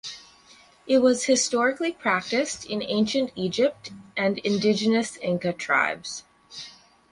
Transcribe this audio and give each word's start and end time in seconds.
It 0.87 0.97
was 0.97 1.25
historically 1.25 1.91
practiced 1.91 2.65
in 2.65 2.81
ancient 2.81 3.31
Egypt 3.35 3.91
and 4.17 4.39
indigenous 4.39 5.15
Inca 5.17 5.53
tribes. 5.53 6.23